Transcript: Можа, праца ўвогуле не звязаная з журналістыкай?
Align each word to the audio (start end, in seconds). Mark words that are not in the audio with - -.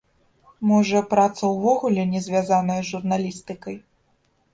Можа, 0.69 1.01
праца 1.11 1.43
ўвогуле 1.55 2.05
не 2.13 2.21
звязаная 2.29 2.79
з 2.81 2.87
журналістыкай? 2.95 3.75